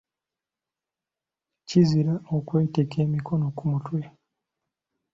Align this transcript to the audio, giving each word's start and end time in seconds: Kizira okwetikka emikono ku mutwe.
Kizira 1.67 2.13
okwetikka 2.35 2.97
emikono 3.05 3.45
ku 3.57 3.63
mutwe. 3.71 4.01